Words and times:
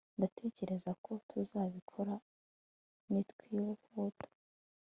Ndatekereza 0.17 0.91
ko 1.03 1.11
tuzabikora 1.29 2.13
nitwihuta 3.11 4.27